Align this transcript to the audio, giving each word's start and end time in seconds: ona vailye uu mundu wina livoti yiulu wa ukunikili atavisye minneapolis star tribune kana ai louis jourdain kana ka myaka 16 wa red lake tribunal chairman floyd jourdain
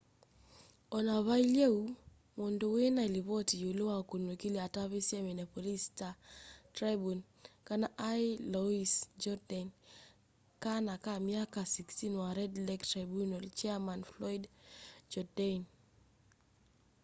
ona 0.97 1.15
vailye 1.27 1.65
uu 1.77 1.89
mundu 2.37 2.65
wina 2.75 3.03
livoti 3.15 3.53
yiulu 3.61 3.83
wa 3.89 3.95
ukunikili 4.03 4.57
atavisye 4.67 5.17
minneapolis 5.25 5.81
star 5.89 6.15
tribune 6.75 7.21
kana 7.67 7.87
ai 8.09 8.25
louis 8.53 8.91
jourdain 9.21 9.67
kana 10.63 10.93
ka 11.05 11.13
myaka 11.27 11.59
16 11.63 12.15
wa 12.23 12.29
red 12.37 12.53
lake 12.67 12.85
tribunal 12.91 13.43
chairman 13.59 14.01
floyd 14.11 14.43
jourdain 15.11 15.61